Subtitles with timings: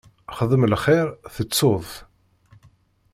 [0.37, 1.91] Xdem lxir, tettuḍ-t.